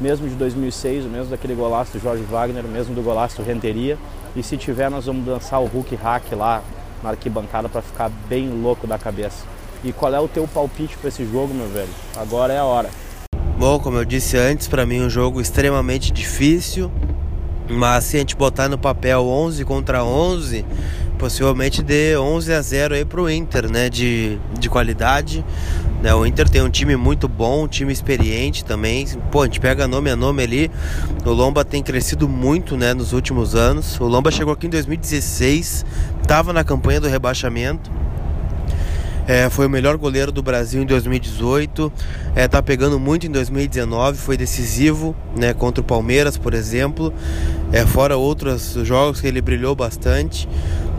mesmo 0.00 0.28
de 0.28 0.34
2006, 0.34 1.04
mesmo 1.04 1.30
daquele 1.30 1.54
golaço 1.54 1.92
do 1.92 2.00
Jorge 2.00 2.22
Wagner, 2.24 2.64
mesmo 2.64 2.94
do 2.94 3.02
golaço 3.02 3.36
do 3.36 3.42
Renteria. 3.42 3.98
E 4.34 4.42
se 4.42 4.56
tiver, 4.56 4.90
nós 4.90 5.06
vamos 5.06 5.24
dançar 5.24 5.60
o 5.60 5.66
Hulk 5.66 5.94
Hack 5.96 6.32
lá 6.32 6.62
na 7.02 7.10
arquibancada 7.10 7.68
para 7.68 7.82
ficar 7.82 8.10
bem 8.28 8.48
louco 8.48 8.86
da 8.86 8.98
cabeça. 8.98 9.44
E 9.84 9.92
qual 9.92 10.14
é 10.14 10.20
o 10.20 10.26
teu 10.26 10.48
palpite 10.48 10.96
para 10.96 11.08
esse 11.08 11.24
jogo, 11.26 11.52
meu 11.54 11.68
velho? 11.68 11.90
Agora 12.16 12.52
é 12.52 12.58
a 12.58 12.64
hora. 12.64 12.90
Bom, 13.58 13.78
como 13.78 13.98
eu 13.98 14.04
disse 14.04 14.36
antes, 14.36 14.66
para 14.66 14.84
mim 14.84 14.98
é 14.98 15.02
um 15.02 15.10
jogo 15.10 15.40
extremamente 15.40 16.12
difícil, 16.12 16.90
mas 17.68 18.04
se 18.04 18.16
a 18.16 18.18
gente 18.18 18.34
botar 18.34 18.68
no 18.68 18.76
papel 18.76 19.26
11 19.26 19.64
contra 19.64 20.02
11, 20.02 20.64
possivelmente 21.18 21.82
dê 21.82 22.16
11 22.16 22.52
a 22.52 22.60
0 22.60 22.94
aí 22.94 23.04
pro 23.04 23.30
Inter, 23.30 23.70
né, 23.70 23.88
de, 23.88 24.38
de 24.58 24.68
qualidade. 24.68 25.44
Né, 26.04 26.14
o 26.14 26.26
Inter 26.26 26.46
tem 26.46 26.60
um 26.60 26.68
time 26.68 26.96
muito 26.96 27.26
bom, 27.26 27.64
um 27.64 27.66
time 27.66 27.90
experiente 27.90 28.62
também. 28.62 29.06
Pô, 29.32 29.40
a 29.40 29.46
gente 29.46 29.58
pega 29.58 29.88
nome 29.88 30.10
a 30.10 30.14
nome 30.14 30.42
ali. 30.42 30.70
O 31.24 31.30
Lomba 31.30 31.64
tem 31.64 31.82
crescido 31.82 32.28
muito, 32.28 32.76
né, 32.76 32.92
nos 32.92 33.14
últimos 33.14 33.54
anos. 33.54 33.98
O 33.98 34.04
Lomba 34.04 34.30
chegou 34.30 34.52
aqui 34.52 34.66
em 34.66 34.70
2016, 34.70 35.86
estava 36.20 36.52
na 36.52 36.62
campanha 36.62 37.00
do 37.00 37.08
rebaixamento 37.08 37.90
É, 39.26 39.48
foi 39.48 39.66
o 39.66 39.70
melhor 39.70 39.96
goleiro 39.96 40.30
do 40.30 40.42
Brasil 40.42 40.82
em 40.82 40.84
2018. 40.84 41.90
É, 42.34 42.46
tá 42.46 42.62
pegando 42.62 43.00
muito 43.00 43.26
em 43.26 43.30
2019, 43.30 44.18
foi 44.18 44.36
decisivo, 44.36 45.16
né, 45.34 45.54
contra 45.54 45.80
o 45.80 45.84
Palmeiras, 45.84 46.36
por 46.36 46.52
exemplo. 46.52 47.14
É, 47.72 47.86
fora 47.86 48.14
outros 48.18 48.76
jogos 48.82 49.22
que 49.22 49.26
ele 49.26 49.40
brilhou 49.40 49.74
bastante. 49.74 50.46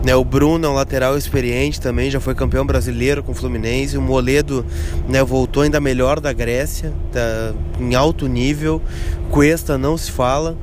Né, 0.04 0.14
o 0.14 0.24
Bruno 0.24 0.66
é 0.66 0.70
um 0.70 0.74
lateral 0.74 1.16
experiente 1.18 1.80
também, 1.80 2.10
já 2.10 2.20
foi 2.20 2.34
campeão 2.34 2.64
brasileiro 2.64 3.22
com 3.24 3.32
o 3.32 3.34
Fluminense. 3.34 3.98
O 3.98 4.02
Moledo 4.02 4.64
né, 5.08 5.22
voltou 5.24 5.64
ainda 5.64 5.80
melhor 5.80 6.20
da 6.20 6.32
Grécia, 6.32 6.92
tá 7.12 7.52
em 7.80 7.94
alto 7.94 8.28
nível. 8.28 8.80
Cuesta 9.30 9.76
não 9.76 9.96
se 9.96 10.12
fala 10.12 10.56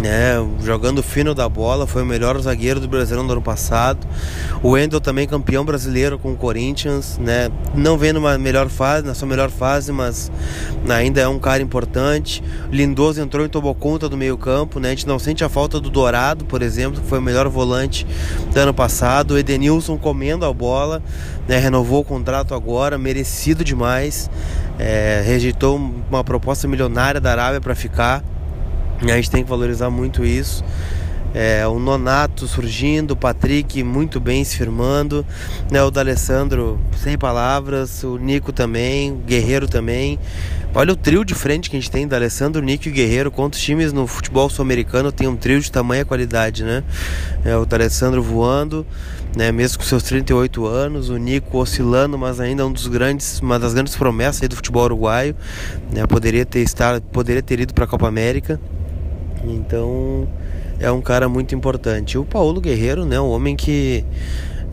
né, 0.00 0.34
jogando 0.62 1.02
fino 1.02 1.34
da 1.34 1.48
bola, 1.48 1.86
foi 1.86 2.02
o 2.02 2.06
melhor 2.06 2.40
zagueiro 2.40 2.80
do 2.80 2.88
Brasileirão 2.88 3.26
do 3.26 3.32
ano 3.32 3.42
passado. 3.42 4.06
O 4.62 4.70
Wendel 4.70 5.00
também 5.00 5.26
campeão 5.26 5.64
brasileiro 5.64 6.18
com 6.18 6.32
o 6.32 6.36
Corinthians, 6.36 7.18
né, 7.18 7.50
não 7.74 7.96
vem 7.96 8.12
numa 8.12 8.38
melhor 8.38 8.68
fase, 8.68 9.06
na 9.06 9.14
sua 9.14 9.26
melhor 9.28 9.50
fase, 9.50 9.92
mas 9.92 10.30
ainda 10.88 11.20
é 11.20 11.28
um 11.28 11.38
cara 11.38 11.62
importante. 11.62 12.42
Lindoso 12.70 13.20
entrou 13.20 13.44
em 13.44 13.48
tomou 13.48 13.74
conta 13.74 14.08
do 14.08 14.16
meio-campo, 14.16 14.78
né? 14.78 14.88
A 14.88 14.90
gente 14.90 15.06
não 15.06 15.18
sente 15.18 15.44
a 15.44 15.48
falta 15.48 15.80
do 15.80 15.90
Dourado, 15.90 16.44
por 16.44 16.62
exemplo, 16.62 17.00
que 17.00 17.08
foi 17.08 17.18
o 17.18 17.22
melhor 17.22 17.48
volante 17.48 18.06
do 18.52 18.58
ano 18.58 18.74
passado. 18.74 19.32
O 19.32 19.38
Edenilson 19.38 19.96
comendo 19.96 20.44
a 20.44 20.52
bola, 20.52 21.02
né, 21.48 21.58
renovou 21.58 22.00
o 22.00 22.04
contrato 22.04 22.54
agora, 22.54 22.98
merecido 22.98 23.64
demais. 23.64 24.30
É, 24.78 25.22
rejeitou 25.24 25.76
uma 25.76 26.22
proposta 26.22 26.68
milionária 26.68 27.20
da 27.20 27.30
Arábia 27.30 27.60
para 27.60 27.74
ficar. 27.74 28.22
A 29.02 29.16
gente 29.16 29.30
tem 29.30 29.42
que 29.42 29.48
valorizar 29.50 29.90
muito 29.90 30.24
isso. 30.24 30.64
É, 31.34 31.66
o 31.66 31.78
Nonato 31.78 32.46
surgindo, 32.48 33.10
o 33.10 33.16
Patrick 33.16 33.82
muito 33.82 34.18
bem 34.18 34.42
se 34.42 34.56
firmando, 34.56 35.24
né, 35.70 35.82
o 35.82 35.90
D'Alessandro 35.90 36.80
sem 36.96 37.18
palavras, 37.18 38.02
o 38.04 38.16
Nico 38.16 38.54
também, 38.54 39.12
o 39.12 39.16
Guerreiro 39.16 39.68
também. 39.68 40.18
Olha 40.74 40.94
o 40.94 40.96
trio 40.96 41.26
de 41.26 41.34
frente 41.34 41.68
que 41.68 41.76
a 41.76 41.80
gente 41.80 41.90
tem, 41.90 42.08
D'Alessandro, 42.08 42.62
Nico 42.62 42.88
e 42.88 42.90
Guerreiro. 42.90 43.30
Quantos 43.30 43.60
times 43.60 43.92
no 43.92 44.06
futebol 44.06 44.48
sul-americano 44.48 45.12
tem 45.12 45.26
um 45.26 45.36
trio 45.36 45.60
de 45.60 45.70
tamanha 45.70 46.04
qualidade, 46.04 46.64
né? 46.64 46.82
É, 47.44 47.56
o 47.56 47.66
D'Alessandro 47.66 48.22
voando, 48.22 48.86
né, 49.36 49.52
mesmo 49.52 49.78
com 49.78 49.84
seus 49.84 50.02
38 50.04 50.66
anos, 50.66 51.10
o 51.10 51.18
Nico 51.18 51.58
oscilando, 51.58 52.16
mas 52.16 52.40
ainda 52.40 52.66
um 52.66 52.72
dos 52.72 52.86
grandes, 52.86 53.40
uma 53.40 53.58
das 53.58 53.74
grandes 53.74 53.94
promessas 53.94 54.48
do 54.48 54.56
futebol 54.56 54.84
uruguaio. 54.84 55.36
Né, 55.92 56.06
poderia 56.06 56.46
ter 56.46 56.60
estar, 56.60 56.98
poderia 57.00 57.42
ter 57.42 57.60
ido 57.60 57.74
para 57.74 57.84
a 57.84 57.88
Copa 57.88 58.08
América. 58.08 58.58
Então 59.46 60.28
é 60.78 60.90
um 60.90 61.00
cara 61.00 61.28
muito 61.28 61.54
importante. 61.54 62.18
O 62.18 62.24
Paulo 62.24 62.60
Guerreiro, 62.60 63.04
né, 63.04 63.20
um 63.20 63.30
homem 63.30 63.56
que 63.56 64.04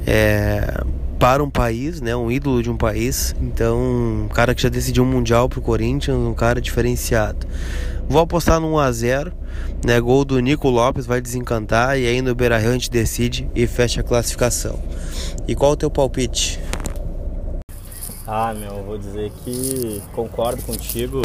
é 0.06 0.84
para 1.20 1.42
um 1.42 1.50
país, 1.50 2.02
né, 2.02 2.14
um 2.14 2.30
ídolo 2.30 2.62
de 2.62 2.70
um 2.70 2.76
país. 2.76 3.34
Então, 3.40 3.80
um 4.26 4.28
cara 4.28 4.54
que 4.54 4.62
já 4.62 4.68
decidiu 4.68 5.04
um 5.04 5.08
mundial 5.08 5.48
pro 5.48 5.62
Corinthians, 5.62 6.18
um 6.18 6.34
cara 6.34 6.60
diferenciado. 6.60 7.48
Vou 8.10 8.22
apostar 8.22 8.60
no 8.60 8.74
1 8.74 8.80
a 8.80 8.92
0, 8.92 9.34
né, 9.86 10.02
gol 10.02 10.26
do 10.26 10.38
Nico 10.40 10.70
Lopes 10.70 11.06
vai 11.06 11.22
desencantar 11.22 11.98
e 11.98 12.06
aí 12.06 12.22
no 12.22 12.36
Beira-Rio 12.36 12.72
a 12.72 12.74
gente 12.74 12.90
decide 12.92 13.50
e 13.56 13.66
fecha 13.66 14.02
a 14.02 14.04
classificação. 14.04 14.78
E 15.48 15.56
qual 15.56 15.72
o 15.72 15.78
teu 15.78 15.90
palpite? 15.90 16.60
Ah, 18.28 18.54
meu, 18.54 18.84
vou 18.84 18.98
dizer 18.98 19.32
que 19.46 20.02
concordo 20.12 20.62
contigo 20.64 21.22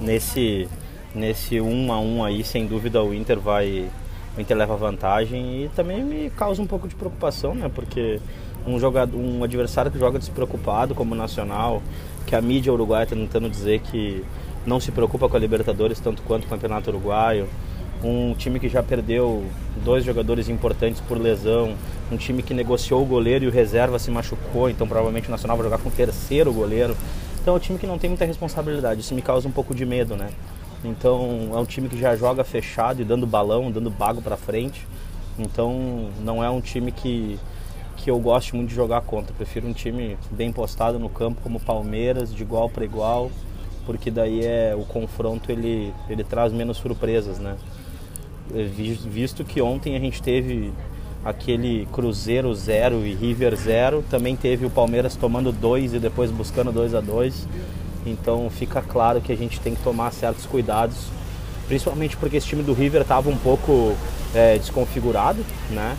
nesse 0.00 0.68
nesse 1.14 1.60
1 1.60 1.92
a 1.92 2.00
1 2.00 2.24
aí, 2.24 2.44
sem 2.44 2.66
dúvida 2.66 3.02
o 3.02 3.14
Inter 3.14 3.38
vai 3.38 3.88
o 4.36 4.40
Inter 4.40 4.56
leva 4.56 4.76
vantagem 4.76 5.64
e 5.64 5.68
também 5.74 6.04
me 6.04 6.30
causa 6.30 6.62
um 6.62 6.66
pouco 6.66 6.86
de 6.86 6.94
preocupação, 6.94 7.54
né? 7.54 7.68
Porque 7.74 8.20
um 8.66 8.78
jogador, 8.78 9.16
um 9.18 9.42
adversário 9.42 9.90
que 9.90 9.98
joga 9.98 10.18
despreocupado 10.18 10.94
como 10.94 11.14
o 11.14 11.18
Nacional, 11.18 11.82
que 12.26 12.36
a 12.36 12.40
mídia 12.40 12.72
uruguaia 12.72 13.04
está 13.04 13.16
tentando 13.16 13.50
dizer 13.50 13.80
que 13.80 14.24
não 14.64 14.78
se 14.78 14.92
preocupa 14.92 15.28
com 15.28 15.36
a 15.36 15.40
Libertadores 15.40 15.98
tanto 15.98 16.22
quanto 16.22 16.44
o 16.44 16.48
Campeonato 16.48 16.90
Uruguaio, 16.90 17.48
um 18.04 18.34
time 18.34 18.60
que 18.60 18.68
já 18.68 18.82
perdeu 18.82 19.44
dois 19.84 20.04
jogadores 20.04 20.48
importantes 20.48 21.00
por 21.00 21.18
lesão, 21.18 21.74
um 22.12 22.16
time 22.16 22.42
que 22.42 22.54
negociou 22.54 23.02
o 23.02 23.06
goleiro 23.06 23.44
e 23.44 23.48
o 23.48 23.50
reserva 23.50 23.98
se 23.98 24.10
machucou, 24.10 24.70
então 24.70 24.86
provavelmente 24.86 25.26
o 25.28 25.30
Nacional 25.30 25.56
vai 25.56 25.64
jogar 25.64 25.78
com 25.78 25.88
o 25.88 25.92
terceiro 25.92 26.52
goleiro. 26.52 26.96
Então 27.40 27.54
é 27.54 27.56
um 27.56 27.60
time 27.60 27.78
que 27.78 27.86
não 27.86 27.98
tem 27.98 28.08
muita 28.08 28.24
responsabilidade, 28.24 29.00
isso 29.00 29.14
me 29.14 29.22
causa 29.22 29.48
um 29.48 29.50
pouco 29.50 29.74
de 29.74 29.84
medo, 29.84 30.16
né? 30.16 30.28
Então 30.84 31.50
é 31.52 31.56
um 31.56 31.64
time 31.64 31.88
que 31.88 31.98
já 31.98 32.14
joga 32.14 32.44
fechado 32.44 33.02
e 33.02 33.04
dando 33.04 33.26
balão, 33.26 33.70
dando 33.70 33.90
bago 33.90 34.22
para 34.22 34.36
frente. 34.36 34.86
Então 35.38 36.10
não 36.20 36.42
é 36.42 36.50
um 36.50 36.60
time 36.60 36.92
que, 36.92 37.38
que 37.96 38.10
eu 38.10 38.18
gosto 38.18 38.56
muito 38.56 38.68
de 38.68 38.74
jogar 38.74 39.00
contra. 39.02 39.32
prefiro 39.34 39.66
um 39.66 39.72
time 39.72 40.16
bem 40.30 40.52
postado 40.52 40.98
no 40.98 41.08
campo 41.08 41.40
como 41.42 41.60
Palmeiras, 41.60 42.32
de 42.32 42.42
igual 42.42 42.68
para 42.68 42.84
igual, 42.84 43.30
porque 43.86 44.10
daí 44.10 44.44
é 44.44 44.74
o 44.76 44.84
confronto 44.84 45.50
ele, 45.50 45.92
ele 46.08 46.24
traz 46.24 46.52
menos 46.52 46.76
surpresas, 46.76 47.38
né? 47.38 47.56
É, 48.54 48.62
visto 48.64 49.44
que 49.44 49.60
ontem 49.60 49.94
a 49.96 50.00
gente 50.00 50.22
teve 50.22 50.72
aquele 51.24 51.86
Cruzeiro 51.92 52.54
0 52.54 53.04
e 53.04 53.14
River 53.14 53.54
0, 53.56 54.04
também 54.08 54.36
teve 54.36 54.64
o 54.64 54.70
Palmeiras 54.70 55.16
tomando 55.16 55.52
dois 55.52 55.92
e 55.92 55.98
depois 55.98 56.30
buscando 56.30 56.72
2 56.72 56.94
a 56.94 57.00
2 57.00 57.46
então 58.06 58.48
fica 58.50 58.80
claro 58.82 59.20
que 59.20 59.32
a 59.32 59.36
gente 59.36 59.60
tem 59.60 59.74
que 59.74 59.82
tomar 59.82 60.12
certos 60.12 60.46
cuidados, 60.46 60.96
principalmente 61.66 62.16
porque 62.16 62.36
esse 62.36 62.46
time 62.46 62.62
do 62.62 62.72
River 62.72 63.02
estava 63.02 63.28
um 63.28 63.36
pouco 63.36 63.94
é, 64.34 64.58
desconfigurado, 64.58 65.44
né? 65.70 65.96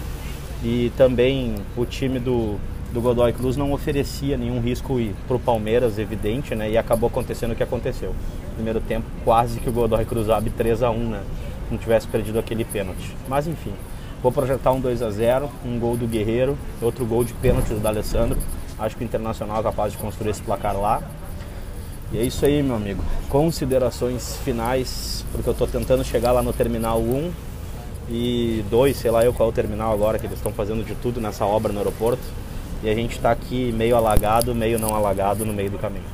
E 0.63 0.91
também 0.97 1.55
o 1.77 1.85
time 1.85 2.19
do, 2.19 2.57
do 2.91 2.99
Godoy 2.99 3.31
Cruz 3.31 3.55
não 3.55 3.71
oferecia 3.71 4.37
nenhum 4.37 4.59
risco 4.59 4.99
para 5.27 5.37
o 5.37 5.39
Palmeiras, 5.39 5.97
evidente, 5.97 6.53
né? 6.55 6.69
E 6.69 6.77
acabou 6.77 7.07
acontecendo 7.07 7.51
o 7.51 7.55
que 7.55 7.63
aconteceu. 7.63 8.13
Primeiro 8.55 8.81
tempo, 8.81 9.05
quase 9.23 9.59
que 9.59 9.69
o 9.69 9.71
Godoy 9.71 10.03
Cruz 10.05 10.29
abre 10.29 10.49
3 10.49 10.83
a 10.83 10.89
1 10.89 11.09
né? 11.09 11.23
Não 11.71 11.77
tivesse 11.77 12.07
perdido 12.07 12.39
aquele 12.39 12.65
pênalti. 12.65 13.15
Mas 13.27 13.47
enfim, 13.47 13.71
vou 14.21 14.31
projetar 14.31 14.71
um 14.71 14.81
2 14.81 15.01
a 15.01 15.11
0 15.11 15.49
um 15.63 15.79
gol 15.79 15.95
do 15.95 16.07
Guerreiro, 16.07 16.57
outro 16.81 17.05
gol 17.05 17.23
de 17.23 17.33
pênalti 17.33 17.69
do 17.69 17.79
D'Alessandro. 17.79 18.37
Acho 18.77 18.95
que 18.95 19.03
o 19.03 19.05
Internacional 19.05 19.59
é 19.59 19.63
capaz 19.63 19.91
de 19.91 19.97
construir 19.97 20.31
esse 20.31 20.41
placar 20.41 20.75
lá. 20.75 21.01
E 22.11 22.17
é 22.17 22.23
isso 22.23 22.43
aí, 22.45 22.63
meu 22.63 22.75
amigo. 22.75 23.03
Considerações 23.29 24.37
finais, 24.37 25.23
porque 25.31 25.47
eu 25.47 25.53
estou 25.53 25.67
tentando 25.67 26.03
chegar 26.03 26.31
lá 26.31 26.41
no 26.41 26.51
terminal 26.51 26.99
1 26.99 27.31
e 28.09 28.65
2, 28.69 28.97
sei 28.97 29.11
lá 29.11 29.23
eu 29.23 29.31
qual 29.31 29.49
é 29.49 29.51
o 29.51 29.53
terminal 29.55 29.93
agora, 29.93 30.17
que 30.17 30.25
eles 30.25 30.37
estão 30.37 30.51
fazendo 30.51 30.83
de 30.83 30.95
tudo 30.95 31.21
nessa 31.21 31.45
obra 31.45 31.71
no 31.71 31.77
aeroporto. 31.77 32.23
E 32.81 32.89
a 32.89 32.95
gente 32.95 33.17
está 33.17 33.29
aqui 33.29 33.71
meio 33.73 33.95
alagado, 33.95 34.55
meio 34.55 34.79
não 34.79 34.95
alagado 34.95 35.45
no 35.45 35.53
meio 35.53 35.69
do 35.69 35.77
caminho. 35.77 36.05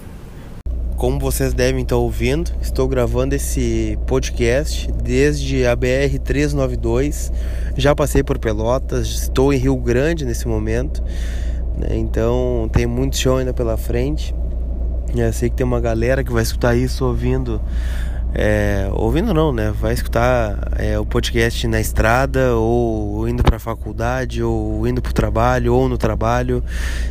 Como 0.97 1.19
vocês 1.19 1.53
devem 1.53 1.83
estar 1.83 1.97
ouvindo, 1.97 2.51
estou 2.61 2.87
gravando 2.87 3.35
esse 3.35 3.97
podcast 4.07 4.91
desde 4.91 5.65
a 5.65 5.75
BR 5.75 6.17
392. 6.23 7.31
Já 7.77 7.93
passei 7.93 8.23
por 8.23 8.39
Pelotas, 8.39 9.07
estou 9.07 9.53
em 9.53 9.57
Rio 9.57 9.75
Grande 9.77 10.25
nesse 10.25 10.47
momento, 10.47 11.03
né? 11.77 11.89
então 11.91 12.69
tem 12.73 12.85
muito 12.85 13.17
show 13.17 13.37
ainda 13.37 13.53
pela 13.53 13.77
frente. 13.77 14.33
Eu 15.13 15.33
sei 15.33 15.49
que 15.49 15.55
tem 15.55 15.65
uma 15.65 15.79
galera 15.79 16.23
que 16.23 16.31
vai 16.31 16.43
escutar 16.43 16.75
isso 16.75 17.05
ouvindo. 17.05 17.61
É, 18.33 18.89
ouvindo 18.91 19.33
não, 19.33 19.53
né? 19.53 19.73
Vai 19.79 19.93
escutar 19.93 20.71
é, 20.77 20.99
o 20.99 21.05
podcast 21.05 21.65
na 21.67 21.79
estrada, 21.79 22.55
ou 22.55 23.27
indo 23.29 23.41
para 23.41 23.55
a 23.55 23.59
faculdade, 23.59 24.43
ou 24.43 24.85
indo 24.85 25.01
para 25.01 25.11
o 25.11 25.13
trabalho, 25.13 25.73
ou 25.73 25.87
no 25.87 25.97
trabalho. 25.97 26.61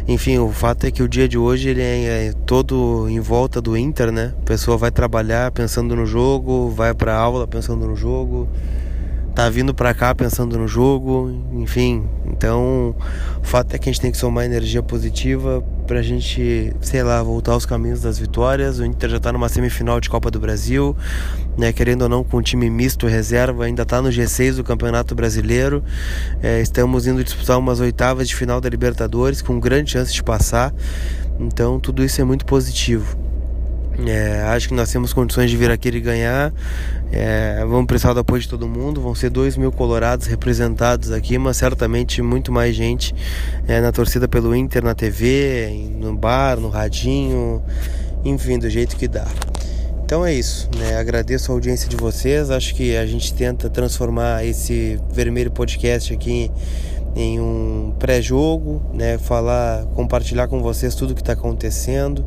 Enfim, 0.07 0.39
o 0.39 0.51
fato 0.51 0.87
é 0.87 0.91
que 0.91 1.03
o 1.03 1.09
dia 1.09 1.27
de 1.27 1.39
hoje 1.39 1.71
ele 1.71 1.81
é, 1.81 2.27
é 2.27 2.33
todo 2.45 3.09
em 3.09 3.21
volta 3.21 3.61
do 3.61 3.77
Inter, 3.77 4.13
né? 4.13 4.35
A 4.43 4.45
pessoa 4.45 4.77
vai 4.77 4.91
trabalhar 4.91 5.51
pensando 5.51 5.97
no 5.97 6.05
jogo, 6.05 6.69
vai 6.71 6.93
para 6.93 7.15
aula 7.15 7.47
pensando 7.47 7.87
no 7.87 7.97
jogo 7.97 8.49
tá 9.35 9.51
vindo 9.51 9.75
para 9.75 9.93
cá 9.93 10.15
pensando 10.15 10.57
no 10.57 10.69
jogo, 10.69 11.31
enfim. 11.53 12.09
Então, 12.27 12.95
o 13.43 13.45
fato 13.45 13.75
é 13.75 13.79
que 13.79 13.89
a 13.89 13.93
gente 13.93 14.01
tem 14.01 14.13
que 14.13 14.17
somar 14.17 14.45
energia 14.45 14.83
positiva 14.83 15.63
pra 15.87 16.01
gente, 16.03 16.73
sei 16.81 17.03
lá, 17.03 17.21
voltar 17.23 17.53
aos 17.53 17.67
caminhos 17.67 18.01
das 18.01 18.19
vitórias. 18.19 18.79
O 18.79 18.85
Inter 18.85 19.11
já 19.11 19.19
tá 19.19 19.33
numa 19.33 19.49
semifinal 19.49 20.01
de 20.01 20.09
Copa 20.09 20.31
do 20.31 20.39
Brasil, 20.39 20.97
né, 21.59 21.73
querendo 21.73 22.03
ou 22.03 22.09
não, 22.09 22.23
com 22.23 22.39
um 22.39 22.43
time 22.43 22.71
misto 22.71 23.07
reserva, 23.07 23.65
ainda 23.65 23.85
tá 23.85 24.01
no 24.01 24.09
G6 24.09 24.55
do 24.55 24.65
Campeonato 24.65 25.15
Brasileiro. 25.15 25.83
É, 26.41 26.61
estamos 26.61 27.07
indo 27.07 27.23
disputar 27.25 27.59
umas 27.59 27.81
oitavas 27.81 28.29
de 28.29 28.37
final 28.37 28.61
da 28.61 28.69
Libertadores 28.69 29.43
com 29.43 29.59
grande 29.59 29.91
chance 29.91 30.13
de 30.13 30.23
passar. 30.23 30.73
Então, 31.41 31.81
tudo 31.81 32.05
isso 32.05 32.21
é 32.21 32.25
muito 32.25 32.47
positivo. 32.47 33.34
É, 34.07 34.43
acho 34.49 34.69
que 34.69 34.75
nós 34.75 34.91
temos 34.91 35.13
condições 35.13 35.51
de 35.51 35.57
vir 35.57 35.71
aqui 35.71 35.89
e 35.89 36.01
ganhar. 36.01 36.53
É, 37.13 37.65
vamos 37.67 37.87
precisar 37.87 38.13
do 38.13 38.21
apoio 38.21 38.43
de 38.43 38.49
todo 38.49 38.69
mundo. 38.69 39.01
Vão 39.01 39.15
ser 39.15 39.31
dois 39.31 39.57
mil 39.57 39.71
colorados 39.71 40.27
representados 40.27 41.13
aqui, 41.13 41.39
mas 41.39 41.57
certamente 41.57 42.21
muito 42.21 42.51
mais 42.51 42.75
gente 42.75 43.15
é, 43.69 43.81
na 43.81 43.93
torcida 43.93 44.27
pelo 44.27 44.55
Inter, 44.55 44.83
na 44.83 44.95
TV, 44.95 45.91
no 45.97 46.15
bar, 46.17 46.59
no 46.59 46.69
radinho, 46.69 47.63
enfim, 48.25 48.59
do 48.59 48.69
jeito 48.69 48.97
que 48.97 49.07
dá. 49.07 49.27
Então 50.05 50.25
é 50.25 50.35
isso, 50.35 50.69
né? 50.77 50.99
Agradeço 50.99 51.51
a 51.51 51.55
audiência 51.55 51.89
de 51.89 51.97
vocês. 51.97 52.51
Acho 52.51 52.75
que 52.75 52.95
a 52.95 53.07
gente 53.07 53.33
tenta 53.33 53.71
transformar 53.71 54.45
esse 54.45 55.01
vermelho 55.11 55.51
podcast 55.51 56.13
aqui 56.13 56.31
em 56.33 56.51
um 57.17 57.93
pré-jogo, 57.99 58.83
né, 58.93 59.19
falar, 59.19 59.87
compartilhar 59.95 60.49
com 60.49 60.61
vocês 60.61 60.95
tudo 60.95 61.15
que 61.15 61.21
está 61.21 61.35
acontecendo, 61.35 62.25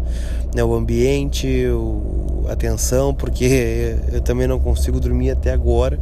né, 0.55 0.63
o 0.63 0.73
ambiente, 0.73 1.67
o, 1.67 2.45
a 2.47 2.55
tensão, 2.55 3.13
porque 3.13 3.97
eu 4.11 4.21
também 4.21 4.47
não 4.47 4.59
consigo 4.59 4.99
dormir 4.99 5.31
até 5.31 5.51
agora. 5.51 5.99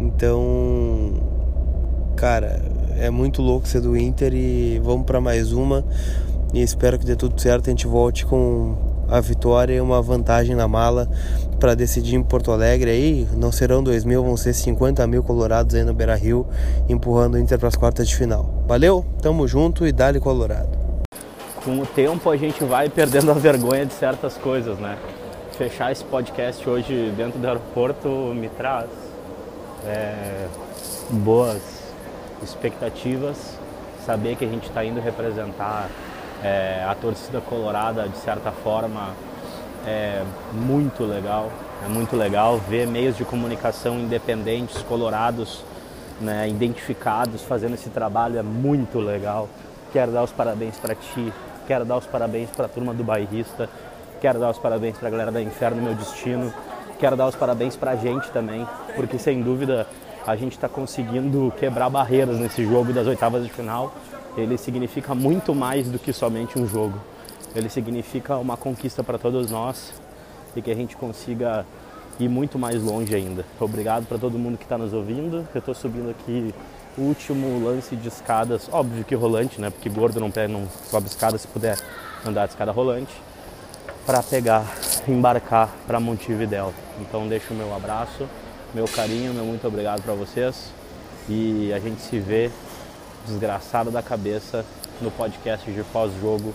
Então, 0.00 1.12
cara, 2.16 2.62
é 2.96 3.10
muito 3.10 3.42
louco 3.42 3.68
ser 3.68 3.80
do 3.80 3.96
Inter 3.96 4.32
e 4.34 4.80
vamos 4.82 5.04
para 5.04 5.20
mais 5.20 5.52
uma. 5.52 5.84
E 6.52 6.62
espero 6.62 6.98
que 6.98 7.04
dê 7.04 7.16
tudo 7.16 7.40
certo, 7.40 7.66
a 7.66 7.70
gente 7.70 7.86
volte 7.86 8.24
com 8.24 8.93
a 9.08 9.20
vitória 9.20 9.74
e 9.74 9.80
uma 9.80 10.00
vantagem 10.00 10.54
na 10.54 10.66
mala 10.66 11.08
para 11.58 11.74
decidir 11.74 12.16
em 12.16 12.22
Porto 12.22 12.50
Alegre 12.50 12.90
aí. 12.90 13.28
Não 13.36 13.50
serão 13.50 13.82
2 13.82 14.04
mil, 14.04 14.22
vão 14.22 14.36
ser 14.36 14.52
50 14.52 15.06
mil 15.06 15.22
colorados 15.22 15.74
aí 15.74 15.84
no 15.84 15.94
Beira 15.94 16.14
Rio, 16.14 16.46
empurrando 16.88 17.34
o 17.34 17.38
Inter 17.38 17.58
para 17.58 17.68
as 17.68 17.76
quartas 17.76 18.08
de 18.08 18.16
final. 18.16 18.64
Valeu, 18.66 19.04
tamo 19.22 19.46
junto 19.48 19.86
e 19.86 19.92
dale 19.92 20.20
Colorado. 20.20 20.68
Com 21.64 21.80
o 21.80 21.86
tempo 21.86 22.28
a 22.28 22.36
gente 22.36 22.62
vai 22.64 22.88
perdendo 22.88 23.30
a 23.30 23.34
vergonha 23.34 23.86
de 23.86 23.94
certas 23.94 24.36
coisas, 24.36 24.78
né? 24.78 24.98
Fechar 25.56 25.92
esse 25.92 26.04
podcast 26.04 26.68
hoje 26.68 27.12
dentro 27.16 27.38
do 27.38 27.46
aeroporto 27.46 28.08
me 28.34 28.48
traz 28.48 28.90
é, 29.86 30.46
boas 31.10 31.62
expectativas, 32.42 33.36
saber 34.04 34.36
que 34.36 34.44
a 34.44 34.48
gente 34.48 34.68
está 34.68 34.84
indo 34.84 35.00
representar 35.00 35.88
é, 36.44 36.84
a 36.86 36.94
torcida 36.94 37.40
colorada 37.40 38.06
de 38.06 38.18
certa 38.18 38.52
forma 38.52 39.14
é 39.86 40.22
muito 40.52 41.04
legal. 41.04 41.50
É 41.84 41.88
muito 41.88 42.14
legal 42.16 42.58
ver 42.58 42.86
meios 42.86 43.16
de 43.16 43.24
comunicação 43.24 43.98
independentes, 43.98 44.82
colorados, 44.82 45.64
né, 46.20 46.48
identificados, 46.48 47.42
fazendo 47.42 47.74
esse 47.74 47.88
trabalho. 47.88 48.38
É 48.38 48.42
muito 48.42 48.98
legal. 48.98 49.48
Quero 49.90 50.12
dar 50.12 50.22
os 50.22 50.32
parabéns 50.32 50.76
para 50.76 50.94
ti, 50.94 51.32
quero 51.66 51.84
dar 51.84 51.96
os 51.96 52.06
parabéns 52.06 52.50
para 52.50 52.66
a 52.66 52.68
turma 52.68 52.92
do 52.92 53.02
bairrista, 53.02 53.68
quero 54.20 54.38
dar 54.38 54.50
os 54.50 54.58
parabéns 54.58 54.98
para 54.98 55.08
a 55.08 55.10
galera 55.10 55.32
da 55.32 55.40
Inferno 55.40 55.80
Meu 55.80 55.94
Destino, 55.94 56.52
quero 56.98 57.16
dar 57.16 57.28
os 57.28 57.36
parabéns 57.36 57.76
para 57.76 57.92
a 57.92 57.96
gente 57.96 58.28
também, 58.32 58.66
porque 58.96 59.18
sem 59.18 59.40
dúvida 59.40 59.86
a 60.26 60.34
gente 60.34 60.52
está 60.52 60.68
conseguindo 60.68 61.52
quebrar 61.58 61.88
barreiras 61.88 62.38
nesse 62.38 62.64
jogo 62.64 62.92
das 62.92 63.06
oitavas 63.06 63.44
de 63.44 63.52
final 63.52 63.92
ele 64.36 64.58
significa 64.58 65.14
muito 65.14 65.54
mais 65.54 65.88
do 65.88 65.98
que 65.98 66.12
somente 66.12 66.58
um 66.58 66.66
jogo. 66.66 67.00
Ele 67.54 67.68
significa 67.68 68.36
uma 68.36 68.56
conquista 68.56 69.02
para 69.02 69.18
todos 69.18 69.50
nós 69.50 69.92
e 70.56 70.62
que 70.62 70.70
a 70.70 70.74
gente 70.74 70.96
consiga 70.96 71.64
ir 72.18 72.28
muito 72.28 72.58
mais 72.58 72.82
longe 72.82 73.14
ainda. 73.14 73.44
Obrigado 73.60 74.06
para 74.06 74.18
todo 74.18 74.38
mundo 74.38 74.58
que 74.58 74.64
está 74.64 74.76
nos 74.76 74.92
ouvindo. 74.92 75.46
Eu 75.54 75.58
estou 75.58 75.74
subindo 75.74 76.10
aqui 76.10 76.54
o 76.96 77.02
último 77.02 77.64
lance 77.64 77.96
de 77.96 78.08
escadas, 78.08 78.68
óbvio 78.70 79.04
que 79.04 79.14
rolante, 79.14 79.60
né? 79.60 79.70
Porque 79.70 79.88
gordo 79.88 80.20
não, 80.20 80.30
não 80.48 80.68
sobe 80.90 81.06
escada 81.06 81.36
se 81.38 81.46
puder 81.46 81.78
andar 82.24 82.46
de 82.46 82.52
escada 82.52 82.70
rolante, 82.70 83.12
para 84.06 84.22
pegar, 84.22 84.64
embarcar 85.08 85.74
para 85.86 85.98
Montevidéu. 85.98 86.72
Então 87.00 87.26
deixo 87.26 87.52
o 87.52 87.56
meu 87.56 87.74
abraço, 87.74 88.28
meu 88.72 88.86
carinho, 88.86 89.34
meu 89.34 89.44
muito 89.44 89.66
obrigado 89.66 90.02
para 90.02 90.14
vocês 90.14 90.72
e 91.28 91.72
a 91.72 91.78
gente 91.78 92.00
se 92.00 92.18
vê 92.18 92.50
desgraçado 93.26 93.90
da 93.90 94.02
cabeça 94.02 94.64
no 95.00 95.10
podcast 95.10 95.70
de 95.70 95.82
pós-jogo 95.84 96.54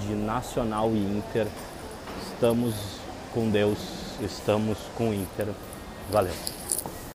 de 0.00 0.14
Nacional 0.14 0.90
e 0.90 0.98
Inter. 0.98 1.46
Estamos 2.32 2.74
com 3.32 3.50
Deus, 3.50 3.78
estamos 4.20 4.78
com 4.96 5.12
Inter. 5.12 5.48
Valeu. 6.10 6.63